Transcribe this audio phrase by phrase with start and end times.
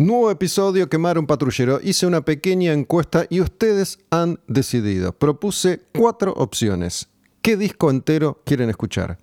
[0.00, 1.78] Nuevo episodio, quemar un patrullero.
[1.82, 5.12] Hice una pequeña encuesta y ustedes han decidido.
[5.12, 7.10] Propuse cuatro opciones.
[7.42, 9.18] ¿Qué disco entero quieren escuchar?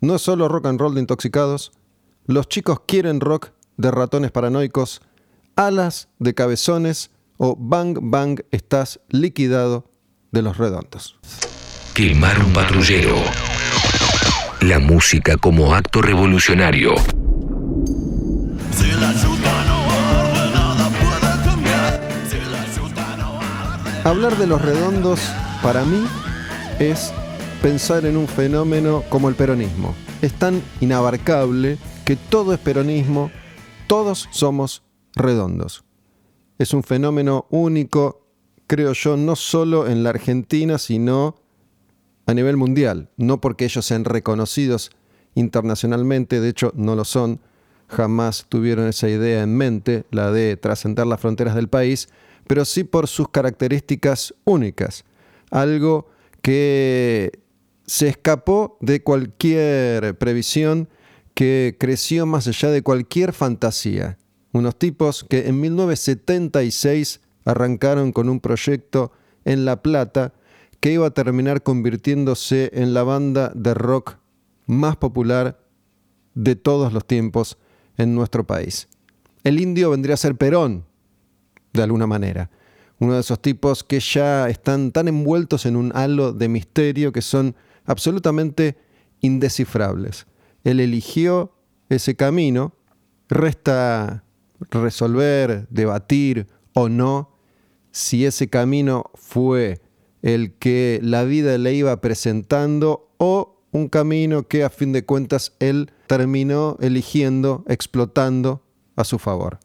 [0.00, 1.70] No es solo rock and roll de intoxicados.
[2.24, 5.00] Los chicos quieren rock de ratones paranoicos.
[5.54, 9.88] Alas de cabezones o Bang Bang estás liquidado
[10.32, 11.20] de los redondos.
[11.94, 13.14] Quemar un patrullero.
[14.62, 16.96] La música como acto revolucionario.
[24.06, 25.18] Hablar de los redondos
[25.64, 26.06] para mí
[26.78, 27.12] es
[27.60, 29.96] pensar en un fenómeno como el peronismo.
[30.22, 33.32] Es tan inabarcable que todo es peronismo,
[33.88, 34.84] todos somos
[35.16, 35.84] redondos.
[36.56, 38.24] Es un fenómeno único,
[38.68, 41.34] creo yo, no solo en la Argentina, sino
[42.26, 43.10] a nivel mundial.
[43.16, 44.92] No porque ellos sean reconocidos
[45.34, 47.40] internacionalmente, de hecho no lo son,
[47.88, 52.08] jamás tuvieron esa idea en mente, la de trascender las fronteras del país,
[52.46, 55.04] pero sí por sus características únicas.
[55.50, 56.08] Algo
[56.42, 57.40] que
[57.86, 60.88] se escapó de cualquier previsión,
[61.34, 64.18] que creció más allá de cualquier fantasía.
[64.52, 69.12] Unos tipos que en 1976 arrancaron con un proyecto
[69.44, 70.32] en La Plata
[70.80, 74.16] que iba a terminar convirtiéndose en la banda de rock
[74.66, 75.60] más popular
[76.34, 77.58] de todos los tiempos
[77.96, 78.88] en nuestro país.
[79.44, 80.84] El indio vendría a ser Perón,
[81.76, 82.50] de alguna manera.
[82.98, 87.22] Uno de esos tipos que ya están tan envueltos en un halo de misterio que
[87.22, 88.76] son absolutamente
[89.20, 90.26] indescifrables.
[90.64, 91.52] Él eligió
[91.88, 92.74] ese camino,
[93.28, 94.24] resta
[94.70, 97.36] resolver, debatir o no
[97.90, 99.80] si ese camino fue
[100.22, 105.52] el que la vida le iba presentando o un camino que a fin de cuentas
[105.60, 108.62] él terminó eligiendo, explotando
[108.96, 109.58] a su favor.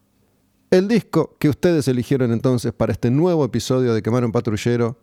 [0.72, 4.98] El disco que ustedes eligieron entonces para este nuevo episodio de Quemar un Patrullero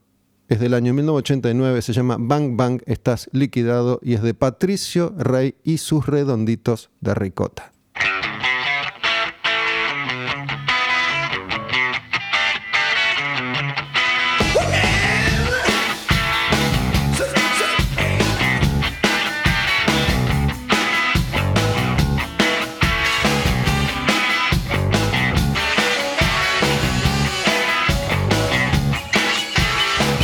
[0.49, 5.57] es del año 1989, se llama Bang Bang, estás liquidado y es de Patricio Rey
[5.65, 7.75] y sus redonditos de ricota.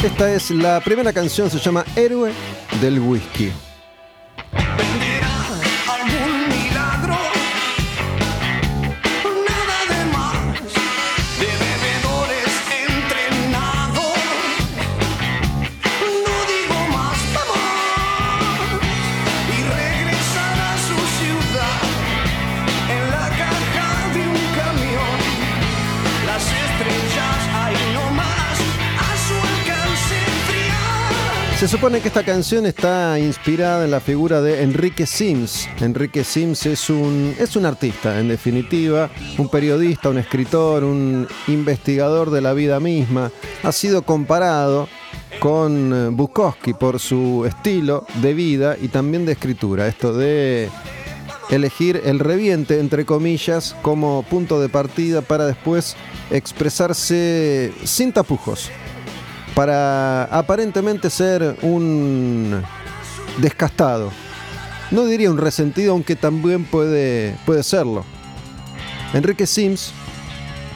[0.04, 2.30] Esta es la primera canción, se llama Héroe
[2.82, 3.50] del Whisky.
[31.74, 35.68] Supone que esta canción está inspirada en la figura de Enrique Sims.
[35.80, 42.30] Enrique Sims es un, es un artista, en definitiva, un periodista, un escritor, un investigador
[42.30, 43.32] de la vida misma.
[43.64, 44.88] Ha sido comparado
[45.40, 49.88] con eh, Bukowski por su estilo de vida y también de escritura.
[49.88, 50.68] Esto de
[51.50, 55.96] elegir el reviente, entre comillas, como punto de partida para después
[56.30, 58.70] expresarse sin tapujos
[59.54, 62.62] para aparentemente ser un
[63.38, 64.10] descastado.
[64.90, 68.04] No diría un resentido, aunque también puede, puede serlo.
[69.12, 69.92] Enrique Sims,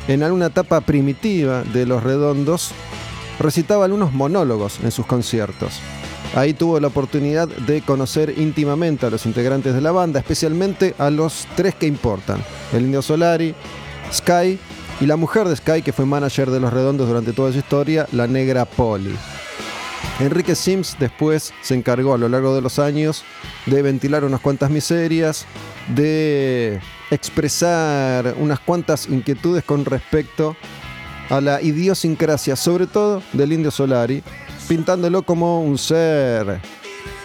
[0.06, 2.72] en alguna etapa primitiva de Los Redondos,
[3.39, 5.81] recitaba algunos monólogos en sus conciertos.
[6.34, 11.10] Ahí tuvo la oportunidad de conocer íntimamente a los integrantes de la banda, especialmente a
[11.10, 13.55] los tres que importan, el Indio Solari,
[14.12, 14.59] Sky
[15.00, 18.06] y la mujer de Sky, que fue manager de Los Redondos durante toda su historia,
[18.12, 19.14] la negra Polly.
[20.20, 23.25] Enrique Sims después se encargó a lo largo de los años
[23.66, 25.47] de ventilar unas cuantas miserias,
[25.94, 30.56] de expresar unas cuantas inquietudes con respecto
[31.30, 34.22] a la idiosincrasia, sobre todo del indio Solari,
[34.66, 36.60] pintándolo como un ser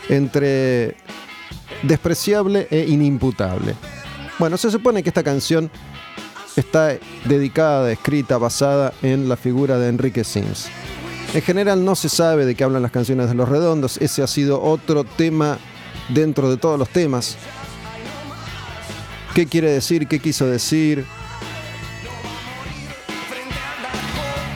[0.09, 0.95] entre
[1.81, 3.73] despreciable e inimputable.
[4.37, 5.71] Bueno, se supone que esta canción
[6.55, 10.67] está dedicada, escrita, basada en la figura de Enrique Sims.
[11.33, 14.27] En general no se sabe de qué hablan las canciones de Los Redondos, ese ha
[14.27, 15.57] sido otro tema
[16.09, 17.37] dentro de todos los temas.
[19.33, 20.07] ¿Qué quiere decir?
[20.07, 21.05] ¿Qué quiso decir?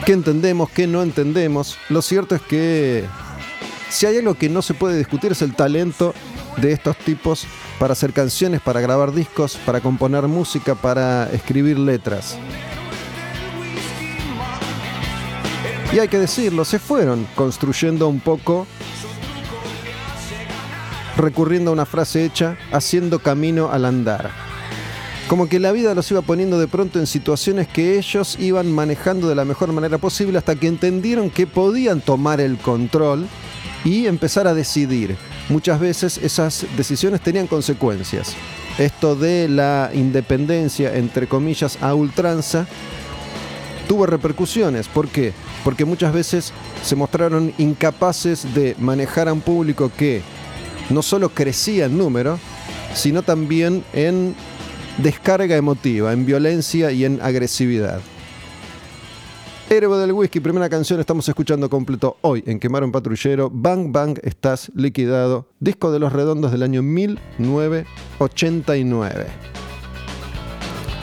[0.06, 0.70] ¿Qué entendemos?
[0.70, 1.76] ¿Qué no entendemos?
[1.88, 3.04] Lo cierto es que
[3.90, 6.14] si hay algo que no se puede discutir es el talento
[6.60, 7.46] de estos tipos
[7.78, 12.36] para hacer canciones, para grabar discos, para componer música, para escribir letras.
[15.92, 18.66] Y hay que decirlo, se fueron construyendo un poco,
[21.16, 24.30] recurriendo a una frase hecha, haciendo camino al andar.
[25.28, 29.28] Como que la vida los iba poniendo de pronto en situaciones que ellos iban manejando
[29.28, 33.26] de la mejor manera posible hasta que entendieron que podían tomar el control
[33.84, 35.16] y empezar a decidir.
[35.48, 38.34] Muchas veces esas decisiones tenían consecuencias.
[38.78, 42.66] Esto de la independencia, entre comillas, a ultranza,
[43.88, 44.88] tuvo repercusiones.
[44.88, 45.32] ¿Por qué?
[45.64, 46.52] Porque muchas veces
[46.84, 50.22] se mostraron incapaces de manejar a un público que
[50.90, 52.38] no solo crecía en número,
[52.94, 54.34] sino también en
[54.98, 58.00] descarga emotiva, en violencia y en agresividad.
[59.70, 63.50] Héroe del Whisky, primera canción, estamos escuchando completo hoy en Quemar un Patrullero.
[63.52, 65.46] Bang Bang, estás liquidado.
[65.60, 69.26] Disco de los redondos del año 1989.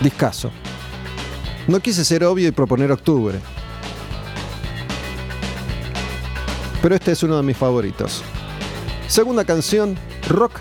[0.01, 0.49] Discaso.
[1.67, 3.37] No quise ser obvio y proponer octubre.
[6.81, 8.23] Pero este es uno de mis favoritos.
[9.07, 9.95] Segunda canción,
[10.27, 10.53] Rock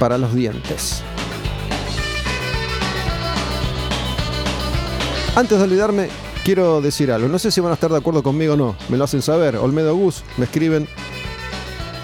[0.00, 1.00] para los dientes.
[5.36, 6.08] Antes de olvidarme,
[6.46, 7.26] quiero decir algo.
[7.26, 8.76] No sé si van a estar de acuerdo conmigo o no.
[8.88, 9.56] Me lo hacen saber.
[9.56, 10.86] Olmedo Gus, me escriben.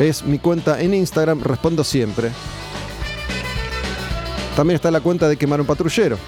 [0.00, 1.40] Es mi cuenta en Instagram.
[1.40, 2.32] Respondo siempre.
[4.56, 6.18] También está la cuenta de Quemar un Patrullero.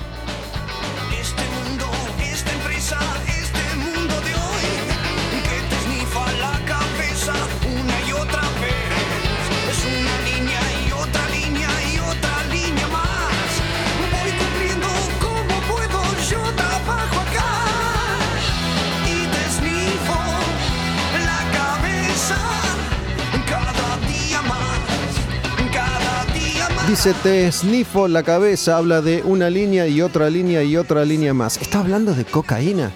[26.95, 31.35] Dice te snifo la cabeza, habla de una línea y otra línea y otra línea
[31.35, 31.57] más.
[31.61, 32.93] ¿Está hablando de cocaína?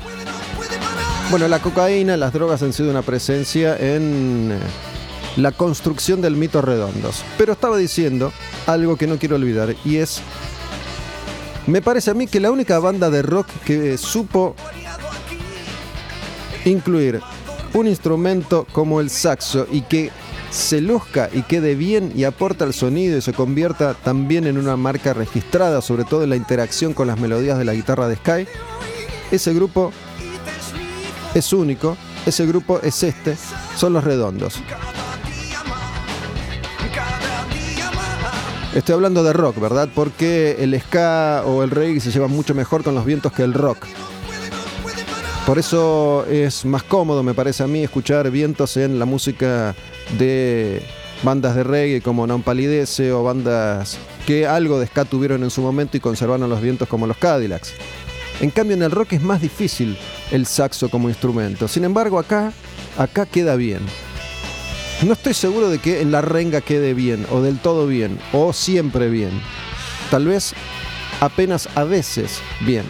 [1.33, 4.59] Bueno, la cocaína, las drogas han sido una presencia en eh,
[5.35, 7.25] la construcción del mito redondos.
[7.37, 8.33] Pero estaba diciendo
[8.69, 10.21] algo que no quiero olvidar y es,
[11.67, 14.55] me parece a mí que la única banda de rock que supo
[16.65, 17.21] incluir
[17.75, 20.12] un instrumento como el saxo y que
[20.50, 24.77] se luzca y quede bien y aporta al sonido y se convierta también en una
[24.77, 28.47] marca registrada, sobre todo en la interacción con las melodías de la guitarra de Sky,
[29.31, 29.93] ese grupo
[31.35, 33.37] es único, ese grupo es este,
[33.77, 34.61] son los redondos.
[38.75, 39.89] Estoy hablando de rock, ¿verdad?
[39.94, 43.55] Porque el ska o el reggae se llevan mucho mejor con los vientos que el
[43.55, 43.87] rock.
[45.47, 49.75] Por eso es más cómodo, me parece a mí, escuchar vientos en la música
[50.16, 50.82] de
[51.22, 55.62] bandas de reggae como Non Palidece o bandas que algo de ska tuvieron en su
[55.62, 57.75] momento y conservaron los vientos como los Cadillacs.
[58.40, 59.99] En cambio en el rock es más difícil
[60.31, 61.66] el saxo como instrumento.
[61.66, 62.52] Sin embargo acá,
[62.96, 63.81] acá queda bien.
[65.02, 68.52] No estoy seguro de que en la renga quede bien o del todo bien o
[68.52, 69.31] siempre bien.
[70.10, 70.55] Tal vez
[71.20, 72.84] apenas a veces bien.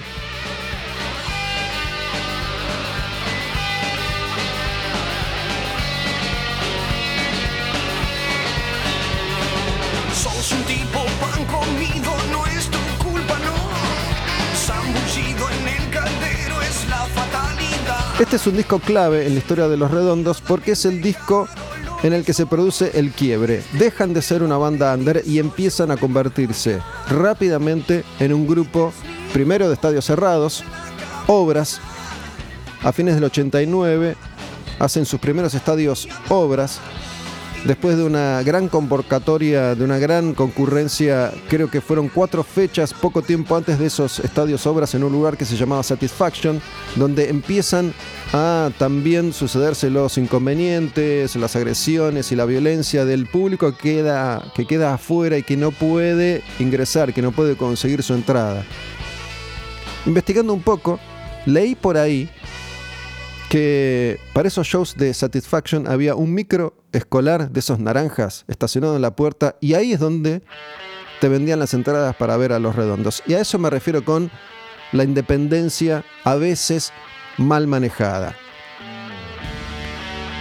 [18.20, 21.46] Este es un disco clave en la historia de Los Redondos porque es el disco
[22.02, 23.62] en el que se produce el quiebre.
[23.74, 28.92] Dejan de ser una banda under y empiezan a convertirse rápidamente en un grupo,
[29.32, 30.64] primero de estadios cerrados,
[31.28, 31.80] obras.
[32.82, 34.16] A fines del 89
[34.80, 36.80] hacen sus primeros estadios obras
[37.64, 43.22] después de una gran convocatoria, de una gran concurrencia, creo que fueron cuatro fechas poco
[43.22, 46.60] tiempo antes de esos estadios obras en un lugar que se llamaba Satisfaction,
[46.96, 47.92] donde empiezan
[48.32, 54.66] a también sucederse los inconvenientes, las agresiones y la violencia del público que queda, que
[54.66, 58.64] queda afuera y que no puede ingresar, que no puede conseguir su entrada.
[60.06, 60.98] Investigando un poco,
[61.46, 62.30] leí por ahí
[63.48, 69.02] que para esos shows de Satisfaction había un micro escolar de esos naranjas estacionado en
[69.02, 70.42] la puerta y ahí es donde
[71.20, 73.22] te vendían las entradas para ver a los redondos.
[73.26, 74.30] Y a eso me refiero con
[74.92, 76.92] la independencia a veces
[77.36, 78.36] mal manejada.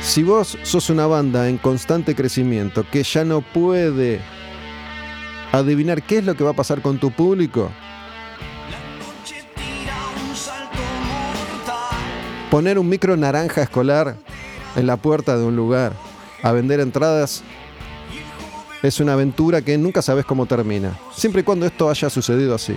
[0.01, 4.21] Si vos sos una banda en constante crecimiento que ya no puede
[5.51, 7.71] adivinar qué es lo que va a pasar con tu público,
[12.49, 14.15] poner un micro naranja escolar
[14.75, 16.06] en la puerta de un lugar
[16.43, 17.43] a vender entradas
[18.83, 22.75] es una aventura que nunca sabes cómo termina, siempre y cuando esto haya sucedido así.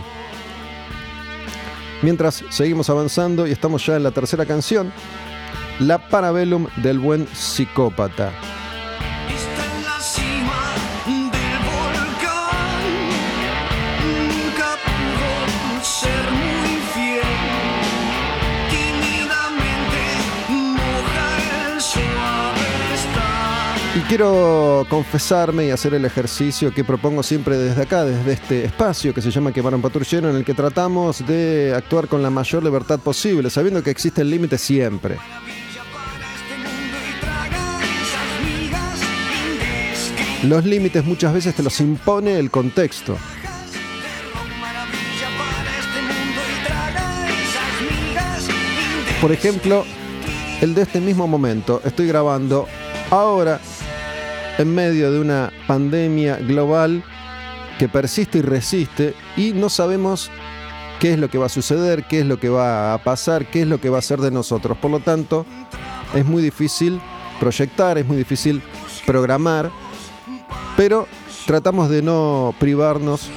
[2.03, 4.93] Mientras seguimos avanzando y estamos ya en la tercera canción,
[5.79, 8.33] La Parabellum del buen psicópata.
[24.11, 29.23] Quiero confesarme y hacer el ejercicio que propongo siempre desde acá, desde este espacio que
[29.23, 32.99] se llama Quemar un Patrullero, en el que tratamos de actuar con la mayor libertad
[32.99, 35.17] posible, sabiendo que existe el límite siempre.
[40.43, 43.17] Los límites muchas veces te los impone el contexto.
[49.21, 49.85] Por ejemplo,
[50.61, 52.67] el de este mismo momento, estoy grabando
[53.13, 53.61] ahora
[54.61, 57.03] en medio de una pandemia global
[57.79, 60.31] que persiste y resiste y no sabemos
[60.99, 63.63] qué es lo que va a suceder, qué es lo que va a pasar, qué
[63.63, 64.77] es lo que va a ser de nosotros.
[64.77, 65.47] Por lo tanto,
[66.15, 67.01] es muy difícil
[67.39, 68.63] proyectar, es muy difícil
[69.07, 69.71] programar,
[70.77, 71.09] pero
[71.47, 73.31] tratamos de no privarnos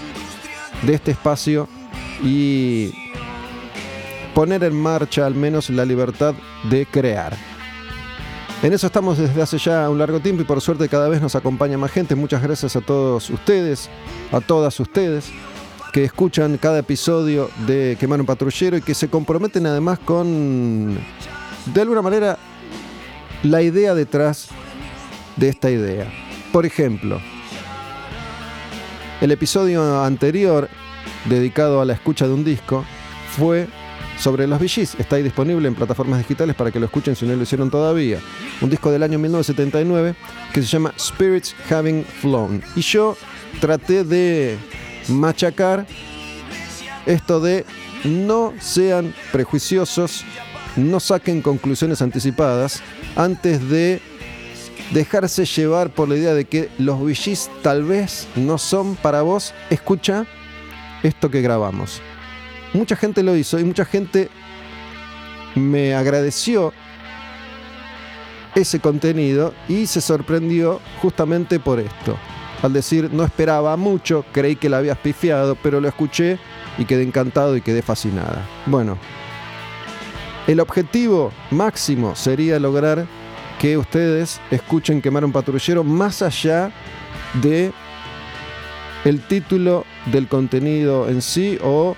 [0.81, 1.69] de este espacio
[2.21, 2.91] y
[4.35, 6.35] poner en marcha al menos la libertad
[6.69, 7.52] de crear.
[8.63, 11.35] En eso estamos desde hace ya un largo tiempo y por suerte cada vez nos
[11.35, 12.15] acompaña más gente.
[12.15, 13.89] Muchas gracias a todos ustedes,
[14.31, 15.25] a todas ustedes
[15.91, 20.97] que escuchan cada episodio de Quemar un Patrullero y que se comprometen además con,
[21.65, 22.37] de alguna manera,
[23.43, 24.47] la idea detrás
[25.35, 26.07] de esta idea.
[26.53, 27.19] Por ejemplo,
[29.19, 30.69] el episodio anterior
[31.25, 32.85] dedicado a la escucha de un disco
[33.37, 33.67] fue
[34.23, 34.95] sobre los VGs.
[34.99, 38.19] Está ahí disponible en plataformas digitales para que lo escuchen si no lo hicieron todavía.
[38.61, 40.15] Un disco del año 1979
[40.53, 42.63] que se llama Spirits Having Flown.
[42.77, 43.17] Y yo
[43.59, 44.57] traté de
[45.09, 45.85] machacar
[47.05, 47.65] esto de
[48.05, 50.23] no sean prejuiciosos,
[50.77, 52.81] no saquen conclusiones anticipadas
[53.17, 54.01] antes de
[54.91, 59.53] dejarse llevar por la idea de que los VGs tal vez no son para vos.
[59.69, 60.25] Escucha
[61.03, 62.01] esto que grabamos.
[62.73, 64.29] Mucha gente lo hizo y mucha gente
[65.55, 66.73] me agradeció
[68.55, 72.17] ese contenido y se sorprendió justamente por esto.
[72.61, 76.39] Al decir, no esperaba mucho, creí que la habías pifiado, pero lo escuché
[76.77, 78.47] y quedé encantado y quedé fascinada.
[78.65, 78.97] Bueno,
[80.47, 83.05] el objetivo máximo sería lograr
[83.59, 86.71] que ustedes escuchen Quemar un patrullero más allá
[87.41, 87.71] de
[89.05, 91.95] el título del contenido en sí o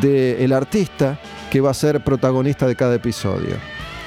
[0.00, 1.18] del artista
[1.50, 3.56] que va a ser protagonista de cada episodio.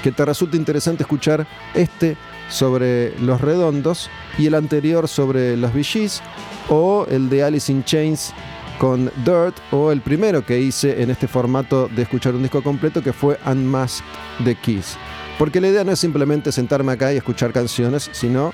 [0.03, 2.15] Que te resulte interesante escuchar este
[2.49, 6.21] sobre los redondos y el anterior sobre los VGs
[6.69, 8.33] o el de Alice in Chains
[8.79, 13.03] con Dirt o el primero que hice en este formato de escuchar un disco completo
[13.03, 14.05] que fue Unmasked
[14.39, 14.97] de Kiss.
[15.37, 18.53] Porque la idea no es simplemente sentarme acá y escuchar canciones, sino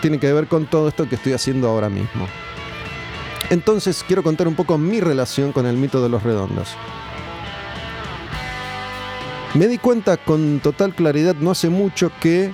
[0.00, 2.26] tiene que ver con todo esto que estoy haciendo ahora mismo.
[3.50, 6.68] Entonces quiero contar un poco mi relación con el mito de los redondos.
[9.54, 12.52] Me di cuenta con total claridad no hace mucho que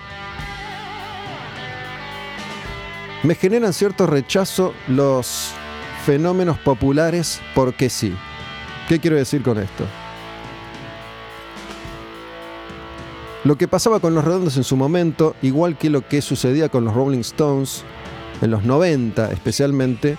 [3.22, 5.50] me generan cierto rechazo los
[6.04, 8.14] fenómenos populares porque sí.
[8.88, 9.84] ¿Qué quiero decir con esto?
[13.44, 16.84] Lo que pasaba con los redondos en su momento, igual que lo que sucedía con
[16.84, 17.84] los Rolling Stones
[18.42, 20.16] en los 90 especialmente,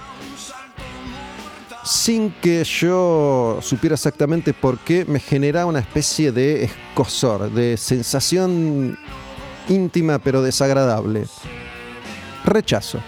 [1.84, 8.98] sin que yo supiera exactamente por qué, me generaba una especie de escosor, de sensación
[9.68, 11.26] íntima pero desagradable.
[12.44, 13.00] Rechazo.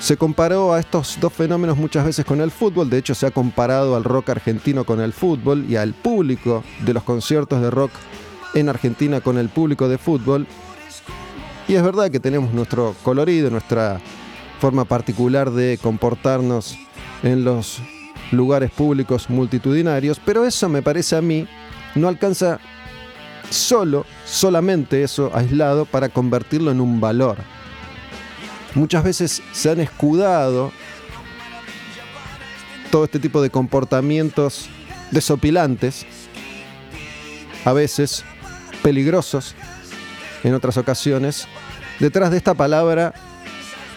[0.00, 3.30] Se comparó a estos dos fenómenos muchas veces con el fútbol, de hecho se ha
[3.30, 7.90] comparado al rock argentino con el fútbol y al público de los conciertos de rock
[8.54, 10.46] en Argentina con el público de fútbol.
[11.66, 13.98] Y es verdad que tenemos nuestro colorido, nuestra
[14.60, 16.76] forma particular de comportarnos
[17.22, 17.80] en los
[18.30, 21.46] lugares públicos multitudinarios, pero eso me parece a mí
[21.94, 22.58] no alcanza
[23.50, 27.36] solo, solamente eso aislado para convertirlo en un valor.
[28.74, 30.72] Muchas veces se han escudado
[32.90, 34.68] todo este tipo de comportamientos
[35.10, 36.06] desopilantes,
[37.64, 38.24] a veces
[38.82, 39.54] peligrosos,
[40.42, 41.46] en otras ocasiones,
[42.00, 43.14] detrás de esta palabra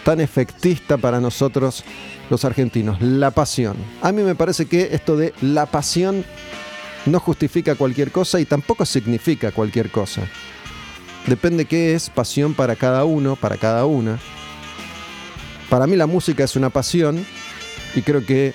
[0.08, 1.84] tan efectista para nosotros
[2.30, 3.76] los argentinos, la pasión.
[4.00, 6.24] A mí me parece que esto de la pasión
[7.04, 10.22] no justifica cualquier cosa y tampoco significa cualquier cosa.
[11.26, 14.18] Depende qué es pasión para cada uno, para cada una.
[15.68, 17.26] Para mí la música es una pasión
[17.94, 18.54] y creo que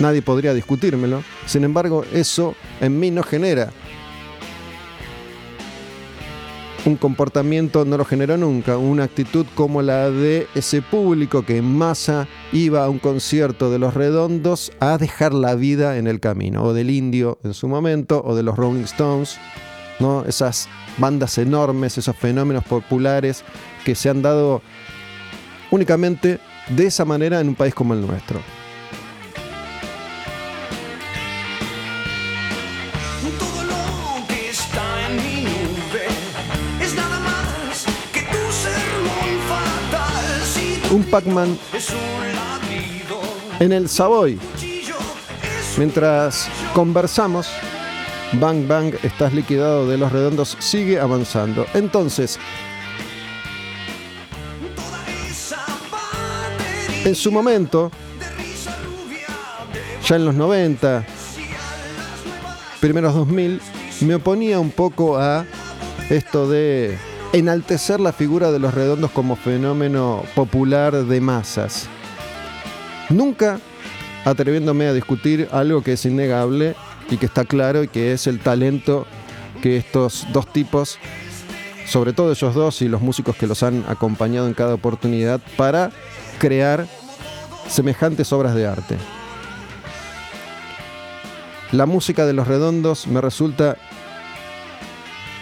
[0.00, 1.24] nadie podría discutírmelo.
[1.46, 3.70] Sin embargo, eso en mí no genera
[6.86, 11.76] un comportamiento, no lo generó nunca, una actitud como la de ese público que en
[11.76, 16.62] masa iba a un concierto de los redondos a dejar la vida en el camino,
[16.62, 19.38] o del indio en su momento, o de los Rolling Stones,
[19.98, 20.24] ¿no?
[20.24, 20.68] esas
[20.98, 23.44] bandas enormes, esos fenómenos populares
[23.84, 24.62] que se han dado
[25.70, 28.40] únicamente de esa manera en un país como el nuestro.
[40.90, 41.58] Un Pac-Man
[43.60, 44.38] en el Savoy.
[45.76, 47.48] Mientras conversamos,
[48.32, 51.66] Bang Bang, estás liquidado de los redondos, sigue avanzando.
[51.74, 52.38] Entonces,
[57.04, 57.90] en su momento,
[60.06, 61.06] ya en los 90,
[62.80, 63.60] primeros 2000,
[64.00, 65.44] me oponía un poco a
[66.08, 66.98] esto de
[67.32, 71.88] enaltecer la figura de los redondos como fenómeno popular de masas.
[73.08, 73.60] Nunca
[74.24, 76.74] atreviéndome a discutir algo que es innegable
[77.08, 79.06] y que está claro y que es el talento
[79.62, 80.98] que estos dos tipos,
[81.86, 85.90] sobre todo ellos dos y los músicos que los han acompañado en cada oportunidad, para
[86.38, 86.86] crear
[87.68, 88.96] semejantes obras de arte.
[91.72, 93.76] La música de los redondos me resulta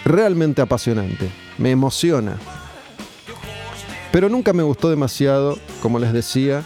[0.09, 2.37] realmente apasionante me emociona.
[4.11, 6.63] Pero nunca me gustó demasiado, como les decía,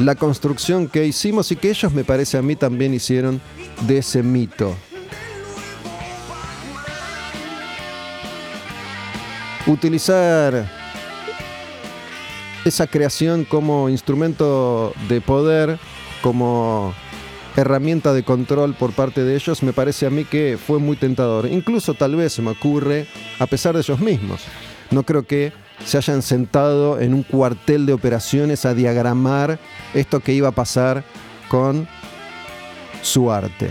[0.00, 3.40] la construcción que hicimos y que ellos me parece a mí también hicieron
[3.86, 4.74] de ese mito.
[9.66, 10.68] Utilizar
[12.64, 15.78] esa creación como instrumento de poder,
[16.22, 16.92] como
[17.60, 21.46] herramienta de control por parte de ellos, me parece a mí que fue muy tentador.
[21.46, 23.06] Incluso tal vez se me ocurre,
[23.38, 24.42] a pesar de ellos mismos.
[24.90, 25.52] No creo que
[25.84, 29.58] se hayan sentado en un cuartel de operaciones a diagramar
[29.94, 31.04] esto que iba a pasar
[31.48, 31.88] con
[33.02, 33.70] su arte.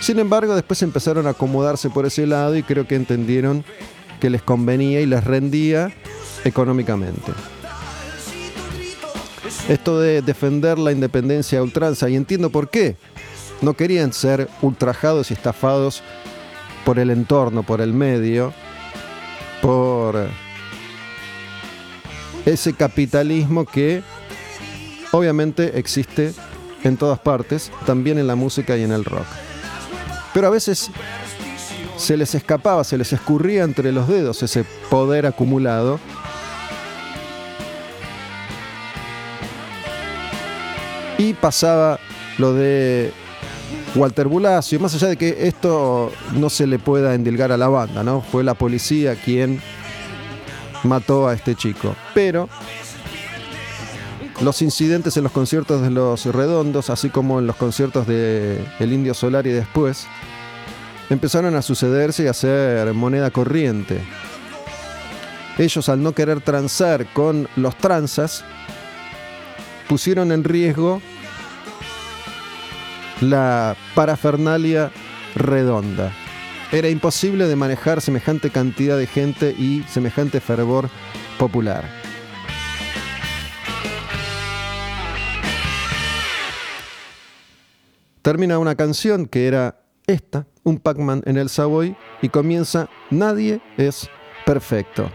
[0.00, 3.64] Sin embargo, después empezaron a acomodarse por ese lado y creo que entendieron
[4.20, 5.92] que les convenía y les rendía
[6.44, 7.32] económicamente.
[9.68, 12.96] Esto de defender la independencia ultranza, y entiendo por qué.
[13.62, 16.02] No querían ser ultrajados y estafados
[16.84, 18.52] por el entorno, por el medio,
[19.62, 20.28] por
[22.44, 24.02] ese capitalismo que
[25.12, 26.34] obviamente existe
[26.82, 29.26] en todas partes, también en la música y en el rock.
[30.34, 30.90] Pero a veces
[31.96, 36.00] se les escapaba, se les escurría entre los dedos ese poder acumulado
[41.40, 41.98] Pasaba
[42.38, 43.12] lo de
[43.94, 48.02] Walter Bulacio, más allá de que esto no se le pueda endilgar a la banda,
[48.02, 48.20] ¿no?
[48.20, 49.60] Fue la policía quien
[50.82, 51.94] mató a este chico.
[52.12, 52.48] Pero
[54.40, 58.92] los incidentes en los conciertos de los Redondos, así como en los conciertos de El
[58.92, 60.06] Indio Solar y después,
[61.08, 64.00] empezaron a sucederse y a ser moneda corriente.
[65.56, 68.44] Ellos al no querer transar con los transas,
[69.88, 71.00] pusieron en riesgo
[73.30, 74.90] la parafernalia
[75.34, 76.12] redonda.
[76.72, 80.88] Era imposible de manejar semejante cantidad de gente y semejante fervor
[81.38, 81.84] popular.
[88.22, 94.08] Termina una canción que era esta, un Pac-Man en el Savoy, y comienza Nadie es
[94.46, 95.10] perfecto.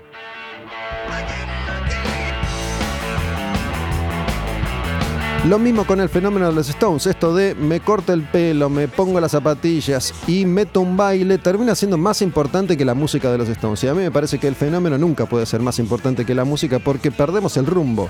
[5.47, 8.89] Lo mismo con el fenómeno de los Stones, esto de me corto el pelo, me
[8.89, 13.38] pongo las zapatillas y meto un baile, termina siendo más importante que la música de
[13.38, 13.82] los Stones.
[13.86, 16.43] Y a mí me parece que el fenómeno nunca puede ser más importante que la
[16.43, 18.10] música porque perdemos el rumbo.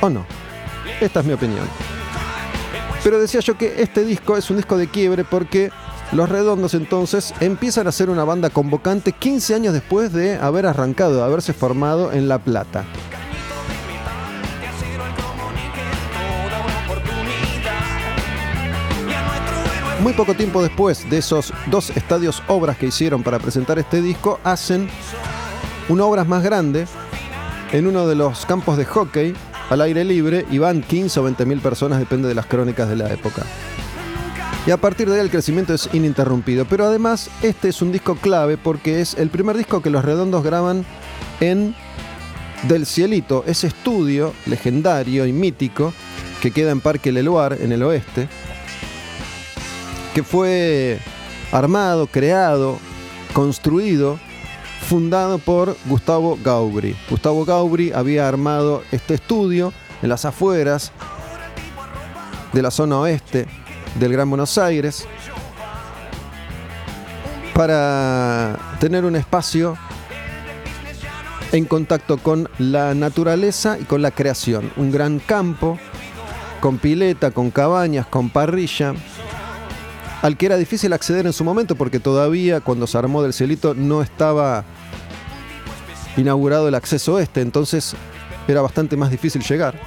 [0.00, 0.24] ¿O no?
[1.00, 1.66] Esta es mi opinión.
[3.02, 5.70] Pero decía yo que este disco es un disco de quiebre porque
[6.12, 11.16] los Redondos entonces empiezan a ser una banda convocante 15 años después de haber arrancado,
[11.16, 12.84] de haberse formado en La Plata.
[20.04, 24.38] Muy poco tiempo después de esos dos estadios obras que hicieron para presentar este disco,
[24.44, 24.86] hacen
[25.88, 26.84] una obra más grande
[27.72, 29.32] en uno de los campos de hockey
[29.70, 32.96] al aire libre y van 15 o 20 mil personas, depende de las crónicas de
[32.96, 33.44] la época.
[34.66, 36.66] Y a partir de ahí el crecimiento es ininterrumpido.
[36.66, 40.44] Pero además este es un disco clave porque es el primer disco que los redondos
[40.44, 40.84] graban
[41.40, 41.74] en
[42.68, 45.94] Del Cielito, ese estudio legendario y mítico
[46.42, 48.28] que queda en Parque Leloir, en el oeste,
[50.14, 51.00] que fue
[51.50, 52.78] armado, creado,
[53.32, 54.18] construido,
[54.88, 56.96] fundado por Gustavo Gaubri.
[57.10, 59.72] Gustavo Gaubri había armado este estudio
[60.02, 60.92] en las afueras
[62.52, 63.46] de la zona oeste
[63.96, 65.04] del Gran Buenos Aires
[67.52, 69.76] para tener un espacio
[71.50, 74.70] en contacto con la naturaleza y con la creación.
[74.76, 75.76] Un gran campo
[76.60, 78.94] con pileta, con cabañas, con parrilla,
[80.24, 83.74] al que era difícil acceder en su momento porque todavía cuando se armó del cielito
[83.74, 84.64] no estaba
[86.16, 87.94] inaugurado el acceso este, entonces
[88.48, 89.78] era bastante más difícil llegar.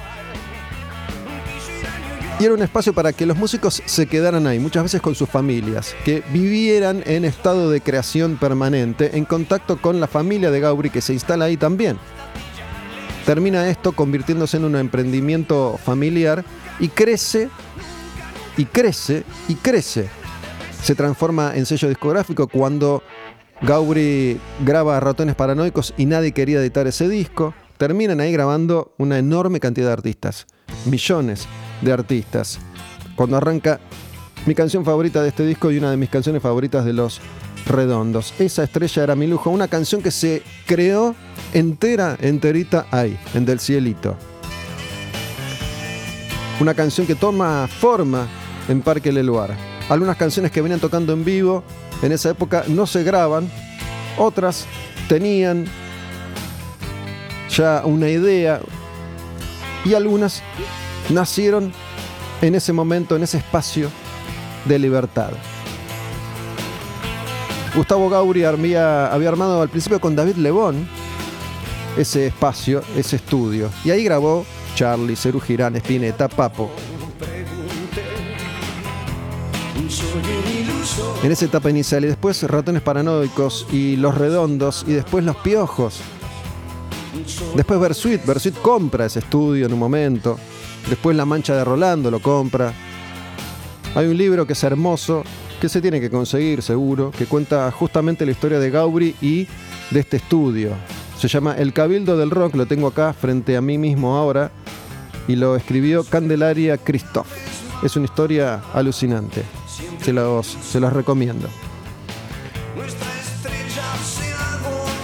[2.38, 5.28] Y era un espacio para que los músicos se quedaran ahí, muchas veces con sus
[5.28, 10.90] familias, que vivieran en estado de creación permanente, en contacto con la familia de Gauri
[10.90, 11.98] que se instala ahí también.
[13.26, 16.44] Termina esto convirtiéndose en un emprendimiento familiar
[16.78, 17.50] y crece,
[18.56, 20.08] y crece, y crece.
[20.82, 23.02] Se transforma en sello discográfico cuando
[23.62, 27.54] Gauri graba Ratones Paranoicos y nadie quería editar ese disco.
[27.76, 30.46] Terminan ahí grabando una enorme cantidad de artistas,
[30.86, 31.46] millones
[31.82, 32.58] de artistas.
[33.16, 33.80] Cuando arranca
[34.46, 37.20] mi canción favorita de este disco y una de mis canciones favoritas de Los
[37.66, 38.32] Redondos.
[38.38, 41.14] Esa estrella era mi lujo, una canción que se creó
[41.52, 44.16] entera, enterita ahí, en Del Cielito.
[46.60, 48.26] Una canción que toma forma
[48.68, 49.54] en Parque Leluar.
[49.88, 51.64] Algunas canciones que venían tocando en vivo
[52.02, 53.50] en esa época no se graban,
[54.16, 54.66] otras
[55.08, 55.66] tenían
[57.50, 58.60] ya una idea
[59.84, 60.42] y algunas
[61.08, 61.72] nacieron
[62.42, 63.90] en ese momento, en ese espacio
[64.66, 65.30] de libertad.
[67.74, 70.88] Gustavo Gauri había, armado al principio con David Lebón
[71.96, 73.70] ese espacio, ese estudio.
[73.84, 76.70] Y ahí grabó Charlie, Cerú Girán, Spinetta, Papo.
[81.22, 86.00] En esa etapa inicial y después Ratones Paranoicos y Los Redondos y después Los Piojos.
[87.56, 90.38] Después Versuit, Versuit compra ese estudio en un momento.
[90.88, 92.72] Después La Mancha de Rolando lo compra.
[93.94, 95.24] Hay un libro que es hermoso,
[95.60, 99.46] que se tiene que conseguir seguro, que cuenta justamente la historia de Gaubri y
[99.90, 100.72] de este estudio.
[101.18, 104.52] Se llama El Cabildo del Rock, lo tengo acá frente a mí mismo ahora,
[105.26, 107.26] y lo escribió Candelaria Christoph.
[107.82, 109.42] Es una historia alucinante.
[110.02, 111.48] Se los, se recomiendo.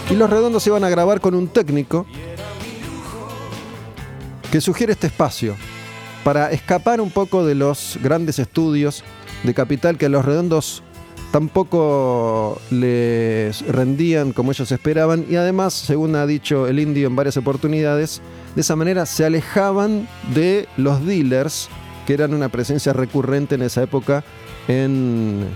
[0.09, 2.05] Y los redondos iban a grabar con un técnico
[4.51, 5.55] que sugiere este espacio
[6.23, 9.03] para escapar un poco de los grandes estudios
[9.43, 10.83] de capital que a los redondos
[11.31, 17.35] tampoco les rendían como ellos esperaban y además, según ha dicho el indio en varias
[17.37, 18.21] oportunidades,
[18.55, 21.67] de esa manera se alejaban de los dealers
[22.07, 24.23] que eran una presencia recurrente en esa época
[24.67, 25.47] en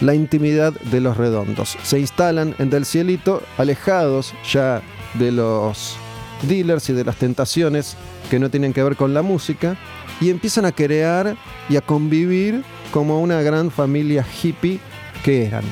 [0.00, 1.76] la intimidad de los redondos.
[1.82, 4.82] Se instalan en Del Cielito, alejados ya
[5.14, 5.96] de los
[6.42, 7.96] dealers y de las tentaciones
[8.30, 9.76] que no tienen que ver con la música,
[10.20, 11.36] y empiezan a crear
[11.68, 14.80] y a convivir como una gran familia hippie
[15.24, 15.64] que eran.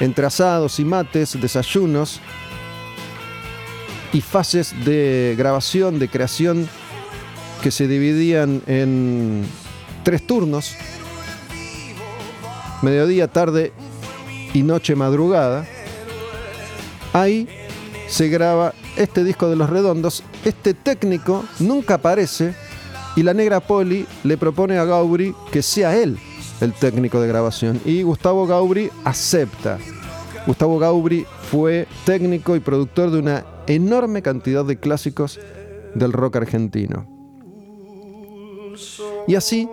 [0.00, 2.20] Entre asados y mates, desayunos
[4.12, 6.68] y fases de grabación, de creación
[7.62, 9.44] que se dividían en
[10.02, 10.74] tres turnos,
[12.82, 13.72] mediodía, tarde
[14.52, 15.66] y noche madrugada,
[17.12, 17.48] ahí
[18.08, 20.22] se graba este disco de los redondos.
[20.44, 22.54] Este técnico nunca aparece
[23.16, 26.18] y la negra Poli le propone a Gaubri que sea él
[26.60, 27.80] el técnico de grabación.
[27.84, 29.78] Y Gustavo Gaubri acepta.
[30.46, 35.38] Gustavo Gaubri fue técnico y productor de una enorme cantidad de clásicos
[35.94, 37.06] del rock argentino.
[39.26, 39.68] Y así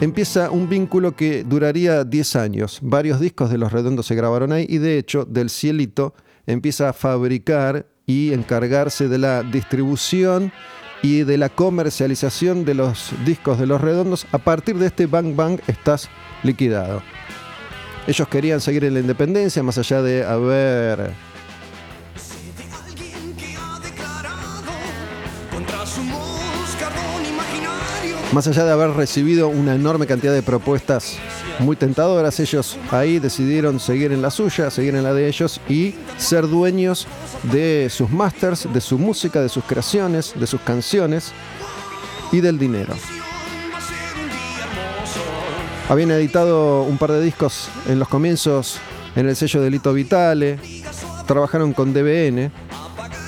[0.00, 2.78] empieza un vínculo que duraría 10 años.
[2.82, 6.14] Varios discos de Los Redondos se grabaron ahí y de hecho Del Cielito
[6.46, 10.52] empieza a fabricar y encargarse de la distribución
[11.02, 14.26] y de la comercialización de los discos de Los Redondos.
[14.32, 16.08] A partir de este Bang Bang estás
[16.42, 17.02] liquidado.
[18.06, 21.12] Ellos querían seguir en la independencia más allá de haber
[28.32, 31.18] Más allá de haber recibido una enorme cantidad de propuestas
[31.58, 35.94] muy tentadoras, ellos ahí decidieron seguir en la suya, seguir en la de ellos y
[36.16, 37.06] ser dueños
[37.52, 41.32] de sus masters, de su música, de sus creaciones, de sus canciones
[42.32, 42.94] y del dinero.
[45.90, 48.78] Habían editado un par de discos en los comienzos
[49.14, 50.58] en el sello Delito Vitale,
[51.26, 52.50] trabajaron con DBN.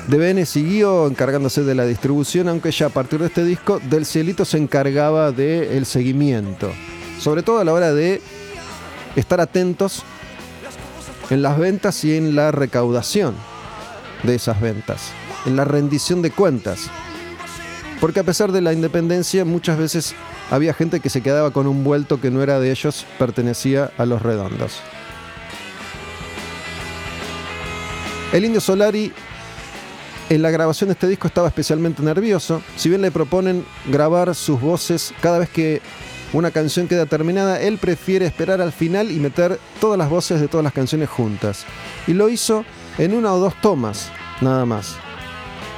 [0.08, 4.44] DBN siguió encargándose de la distribución, aunque ya a partir de este disco Del Cielito
[4.44, 6.70] se encargaba del seguimiento,
[7.18, 8.20] sobre todo a la hora de
[9.16, 10.02] estar atentos
[11.30, 13.34] en las ventas y en la recaudación
[14.24, 15.10] de esas ventas,
[15.46, 16.90] en la rendición de cuentas.
[17.98, 20.14] Porque a pesar de la independencia, muchas veces
[20.50, 24.04] había gente que se quedaba con un vuelto que no era de ellos, pertenecía a
[24.04, 24.80] los redondos.
[28.34, 29.12] El Indio Solari
[30.35, 34.61] en la grabación de este disco estaba especialmente nervioso, si bien le proponen grabar sus
[34.61, 35.81] voces cada vez que
[36.33, 40.49] una canción queda terminada, él prefiere esperar al final y meter todas las voces de
[40.49, 41.64] todas las canciones juntas.
[42.09, 42.64] Y lo hizo
[42.99, 44.97] en una o dos tomas, nada más.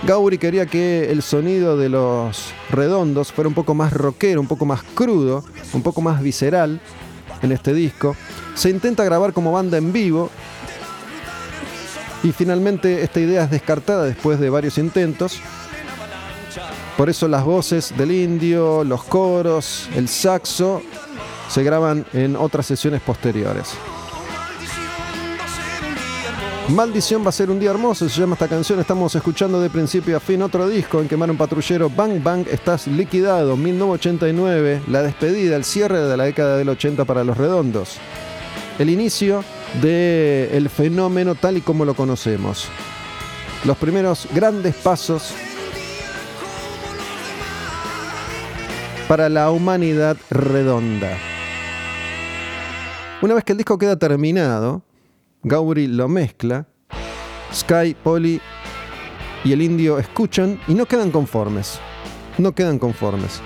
[0.05, 4.65] Gauri quería que el sonido de los redondos fuera un poco más rockero, un poco
[4.65, 6.81] más crudo, un poco más visceral
[7.43, 8.17] en este disco.
[8.55, 10.31] Se intenta grabar como banda en vivo
[12.27, 15.41] y finalmente esta idea es descartada después de varios intentos.
[16.97, 20.83] Por eso las voces del indio, los coros, el saxo
[21.49, 23.75] se graban en otras sesiones posteriores.
[26.71, 30.17] Maldición va a ser un día hermoso, se llama esta canción, estamos escuchando de principio
[30.17, 35.55] a fin otro disco en Quemar un Patrullero, Bang Bang, estás liquidado, 1989, la despedida,
[35.55, 37.99] el cierre de la década del 80 para los redondos.
[38.81, 39.45] El inicio
[39.81, 42.69] del fenómeno tal y como lo conocemos.
[43.65, 45.35] Los primeros grandes pasos
[49.09, 51.17] para la humanidad redonda.
[53.23, 54.83] Una vez que el disco queda terminado,
[55.43, 56.67] Gauri lo mezcla,
[57.53, 58.41] Sky, Polly
[59.45, 61.79] y el indio escuchan y no quedan conformes.
[62.39, 63.41] No quedan conformes.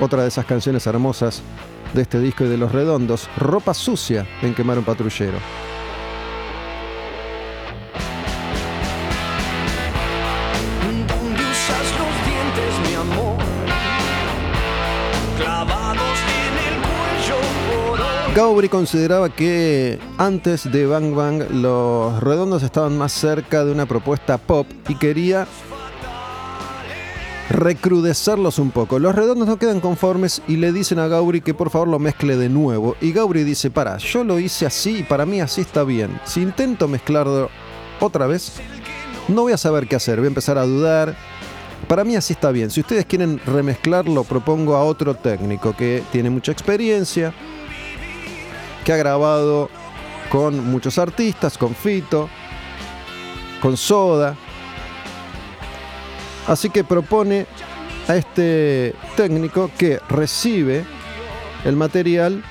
[0.00, 1.42] Otra de esas canciones hermosas
[1.94, 5.38] de este disco y de los redondos, Ropa Sucia en Quemar un Patrullero.
[18.36, 24.36] Gaubri consideraba que antes de Bang Bang los redondos estaban más cerca de una propuesta
[24.36, 25.46] pop y quería
[27.50, 28.98] recrudecerlos un poco.
[28.98, 32.36] Los redondos no quedan conformes y le dicen a Gauri que por favor lo mezcle
[32.36, 32.96] de nuevo.
[33.00, 36.20] Y Gauri dice, para, yo lo hice así y para mí así está bien.
[36.24, 37.50] Si intento mezclarlo
[38.00, 38.54] otra vez,
[39.28, 41.16] no voy a saber qué hacer, voy a empezar a dudar.
[41.88, 42.70] Para mí así está bien.
[42.70, 47.32] Si ustedes quieren remezclarlo, propongo a otro técnico que tiene mucha experiencia,
[48.84, 49.70] que ha grabado
[50.30, 52.28] con muchos artistas, con Fito,
[53.60, 54.36] con Soda.
[56.46, 57.46] Así que propone
[58.08, 60.84] a este técnico que recibe
[61.64, 62.44] el material,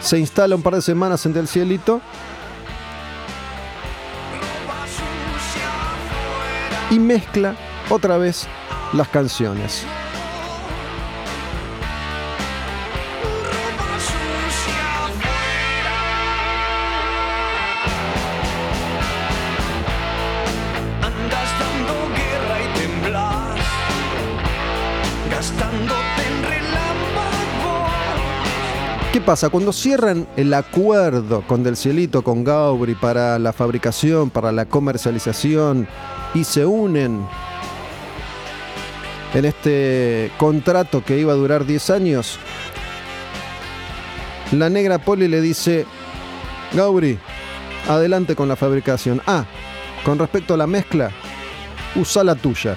[0.00, 2.00] se instala un par de semanas en el cielito
[6.90, 7.54] y mezcla
[7.88, 8.48] otra vez
[8.92, 9.86] las canciones.
[29.22, 29.48] Pasa?
[29.50, 35.88] Cuando cierran el acuerdo con Del Cielito, con Gaubri para la fabricación, para la comercialización
[36.34, 37.26] y se unen
[39.34, 42.38] en este contrato que iba a durar 10 años,
[44.52, 45.86] la negra Poli le dice,
[46.72, 47.18] Gaubri,
[47.88, 49.22] adelante con la fabricación.
[49.26, 49.44] Ah,
[50.04, 51.10] con respecto a la mezcla,
[51.96, 52.76] usa la tuya.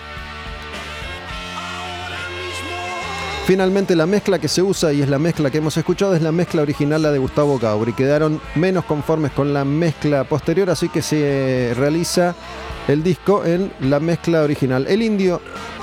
[3.45, 6.31] Finalmente la mezcla que se usa y es la mezcla que hemos escuchado es la
[6.31, 7.93] mezcla original, la de Gustavo Gauri.
[7.93, 12.33] Quedaron menos conformes con la mezcla posterior, así que se realiza
[12.87, 14.87] el disco en la mezcla original.
[14.89, 15.41] El indio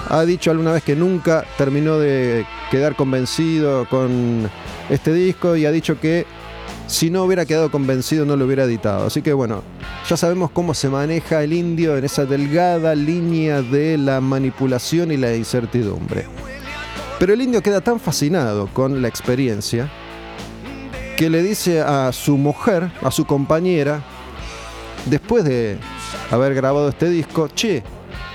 [0.09, 4.51] ha dicho alguna vez que nunca terminó de quedar convencido con
[4.90, 6.27] este disco y ha dicho que
[6.88, 9.07] si no hubiera quedado convencido no lo hubiera editado.
[9.07, 9.62] Así que bueno,
[10.09, 15.16] ya sabemos cómo se maneja el indio en esa delgada línea de la manipulación y
[15.16, 16.27] la incertidumbre.
[17.23, 19.89] Pero el indio queda tan fascinado con la experiencia
[21.17, 24.03] que le dice a su mujer, a su compañera,
[25.07, 25.79] después de
[26.33, 27.85] haber grabado este disco, che,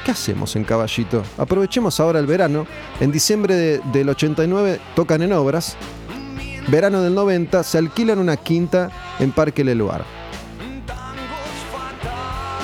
[0.05, 1.21] ¿qué hacemos en Caballito?
[1.37, 2.65] Aprovechemos ahora el verano.
[3.01, 5.75] En diciembre del 89 tocan en obras.
[6.69, 10.16] Verano del 90 se alquilan una quinta en Parque Leluar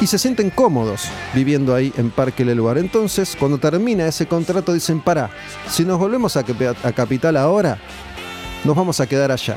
[0.04, 2.78] y se sienten cómodos viviendo ahí en Parque Leluar.
[2.78, 5.30] Entonces, cuando termina ese contrato, dicen: Para,
[5.70, 7.78] si nos volvemos a, Capital ahora,
[8.66, 9.56] nos vamos a quedar allá.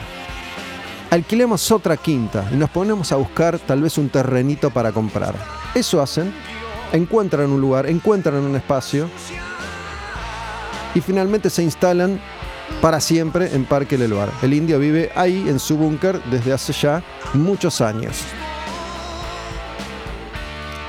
[1.11, 5.35] Alquilemos otra quinta y nos ponemos a buscar tal vez un terrenito para comprar.
[5.75, 6.33] Eso hacen,
[6.93, 9.11] encuentran un lugar, encuentran un espacio
[10.95, 12.21] y finalmente se instalan
[12.81, 14.31] para siempre en Parque Leluar.
[14.43, 17.03] El indio vive ahí en su búnker desde hace ya
[17.35, 18.23] muchos años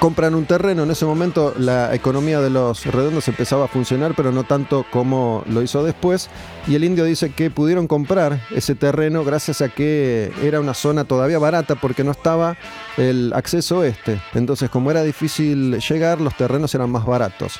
[0.08, 0.84] compran un terreno.
[0.84, 5.44] En ese momento la economía de los redondos empezaba a funcionar, pero no tanto como
[5.50, 6.30] lo hizo después.
[6.66, 11.04] Y el indio dice que pudieron comprar ese terreno gracias a que era una zona
[11.04, 12.56] todavía barata porque no estaba
[12.96, 14.22] el acceso este.
[14.34, 17.60] Entonces, como era difícil llegar, los terrenos eran más baratos.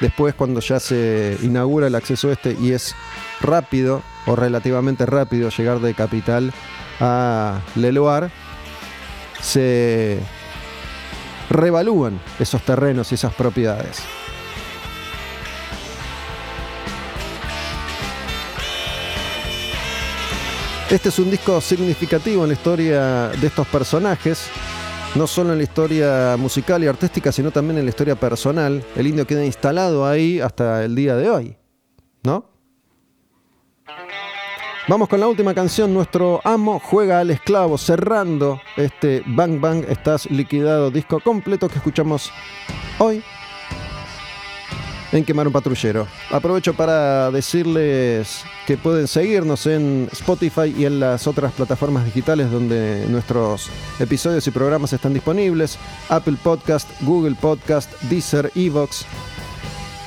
[0.00, 2.96] Después, cuando ya se inaugura el acceso este y es
[3.40, 6.52] rápido o relativamente rápido llegar de capital
[6.98, 8.32] a Leloir,
[9.40, 10.18] se
[11.50, 14.02] revalúan esos terrenos y esas propiedades.
[20.90, 24.46] Este es un disco significativo en la historia de estos personajes,
[25.14, 28.84] no solo en la historia musical y artística, sino también en la historia personal.
[28.94, 31.56] El indio queda instalado ahí hasta el día de hoy,
[32.22, 32.53] ¿no?
[34.86, 35.94] Vamos con la última canción.
[35.94, 42.30] Nuestro amo juega al esclavo, cerrando este Bang Bang Estás liquidado disco completo que escuchamos
[42.98, 43.22] hoy
[45.12, 46.06] en Quemar un Patrullero.
[46.30, 53.06] Aprovecho para decirles que pueden seguirnos en Spotify y en las otras plataformas digitales donde
[53.08, 53.70] nuestros
[54.00, 55.78] episodios y programas están disponibles:
[56.10, 59.06] Apple Podcast, Google Podcast, Deezer, Evox.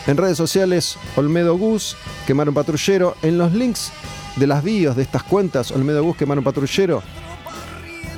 [0.06, 3.16] En redes sociales, Olmedo Gus, Quemar un Patrullero.
[3.24, 3.92] En los links
[4.38, 7.02] de las bios de estas cuentas, Olmedo Busque Mano Patrullero,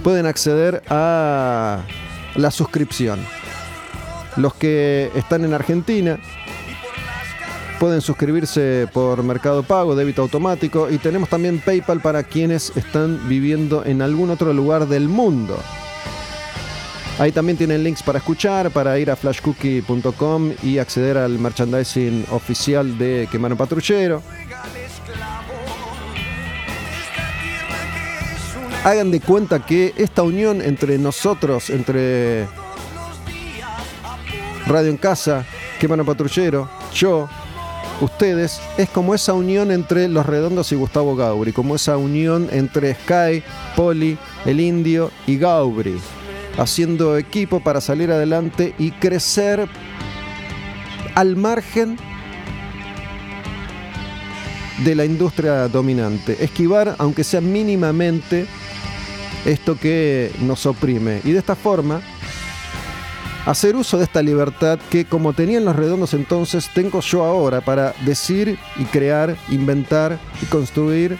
[0.04, 1.82] pueden acceder a
[2.36, 3.20] la suscripción.
[4.36, 6.20] Los que están en Argentina
[7.80, 13.86] pueden suscribirse por Mercado Pago, débito automático y tenemos también PayPal para quienes están viviendo
[13.86, 15.58] en algún otro lugar del mundo.
[17.20, 22.98] Ahí también tienen links para escuchar, para ir a flashcookie.com y acceder al merchandising oficial
[22.98, 24.24] de Quemano Patrullero.
[28.84, 32.48] Hagan de cuenta que esta unión entre nosotros, entre
[34.68, 35.46] Radio en Casa,
[35.80, 37.28] Quemano Patrullero, yo,
[38.02, 42.94] ustedes, es como esa unión entre Los Redondos y Gustavo Gauri, como esa unión entre
[42.94, 43.44] Sky,
[43.76, 46.00] Poli, El Indio y Gauri,
[46.58, 49.68] haciendo equipo para salir adelante y crecer
[51.16, 51.98] al margen
[54.84, 58.46] de la industria dominante, esquivar, aunque sea mínimamente,
[59.46, 61.22] esto que nos oprime.
[61.24, 62.02] Y de esta forma,
[63.46, 67.94] hacer uso de esta libertad que como tenían los redondos entonces, tengo yo ahora para
[68.06, 71.18] decir y crear, inventar y construir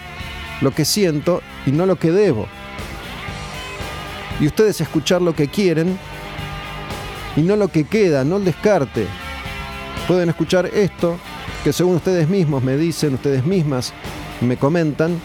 [0.60, 2.46] lo que siento y no lo que debo.
[4.40, 5.98] Y ustedes escuchar lo que quieren
[7.36, 9.06] y no lo que queda, no el descarte.
[10.08, 11.18] Pueden escuchar esto
[11.62, 13.92] que según ustedes mismos me dicen, ustedes mismas
[14.40, 15.20] me comentan,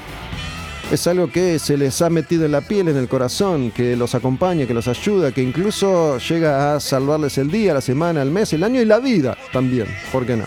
[0.91, 4.13] es algo que se les ha metido en la piel, en el corazón, que los
[4.13, 8.53] acompaña, que los ayuda, que incluso llega a salvarles el día, la semana, el mes,
[8.53, 9.87] el año y la vida también.
[10.11, 10.45] ¿Por qué no?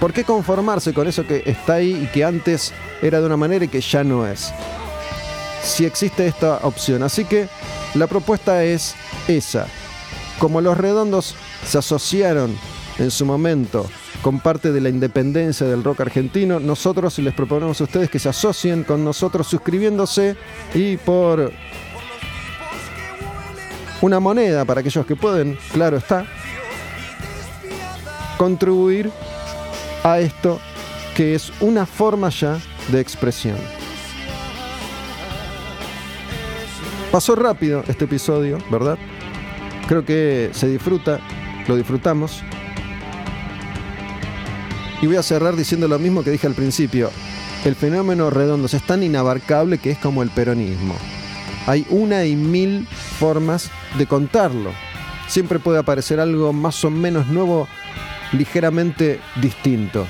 [0.00, 3.64] ¿Por qué conformarse con eso que está ahí y que antes era de una manera
[3.64, 4.52] y que ya no es?
[5.62, 7.02] Si existe esta opción.
[7.02, 7.48] Así que
[7.94, 8.94] la propuesta es
[9.28, 9.66] esa.
[10.38, 12.56] Como los redondos se asociaron
[12.98, 13.88] en su momento
[14.22, 16.60] con parte de la independencia del rock argentino.
[16.60, 20.36] Nosotros les proponemos a ustedes que se asocien con nosotros suscribiéndose
[20.74, 21.52] y por
[24.00, 26.24] una moneda para aquellos que pueden, claro está,
[28.38, 29.10] contribuir
[30.02, 30.60] a esto
[31.14, 32.58] que es una forma ya
[32.90, 33.56] de expresión.
[37.10, 38.98] Pasó rápido este episodio, ¿verdad?
[39.86, 41.20] Creo que se disfruta,
[41.68, 42.42] lo disfrutamos.
[45.02, 47.10] Y voy a cerrar diciendo lo mismo que dije al principio.
[47.64, 50.94] El fenómeno redondo es tan inabarcable que es como el peronismo.
[51.66, 52.86] Hay una y mil
[53.18, 54.70] formas de contarlo.
[55.26, 57.66] Siempre puede aparecer algo más o menos nuevo,
[58.30, 60.06] ligeramente distinto.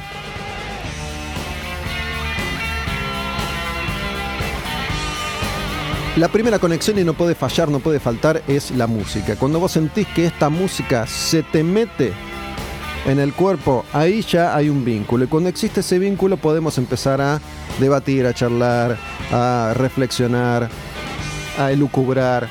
[6.17, 9.37] La primera conexión y no puede fallar, no puede faltar es la música.
[9.37, 12.13] Cuando vos sentís que esta música se te mete
[13.05, 15.25] en el cuerpo, ahí ya hay un vínculo.
[15.25, 17.41] Y cuando existe ese vínculo podemos empezar a
[17.81, 18.97] debatir, a charlar,
[19.33, 20.69] a reflexionar,
[21.59, 22.49] a elucubrar,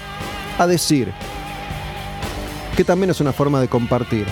[0.58, 1.12] a decir,
[2.76, 4.28] que también es una forma de compartir.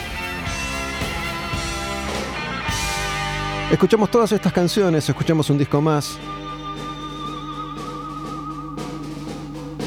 [3.72, 6.18] Escuchamos todas estas canciones, escuchamos un disco más.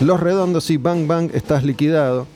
[0.00, 2.26] Los Redondos y Bang Bang estás liquidado.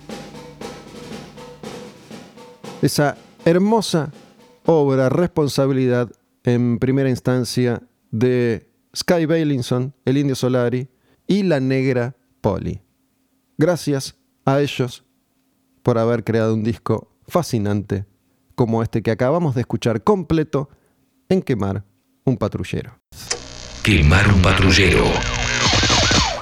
[2.83, 3.17] Esa
[3.47, 4.13] hermosa
[4.65, 6.11] obra, responsabilidad
[6.43, 7.81] en primera instancia
[8.11, 10.89] de Sky Bailinson, el Indio Solari
[11.27, 12.83] y la negra Polly.
[13.57, 15.05] Gracias a ellos
[15.83, 18.05] por haber creado un disco fascinante
[18.57, 20.69] como este que acabamos de escuchar completo
[21.29, 21.85] en Quemar
[22.25, 22.99] un patrullero.
[23.83, 25.05] Quemar un patrullero.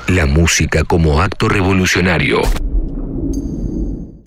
[0.08, 2.40] La música como acto revolucionario.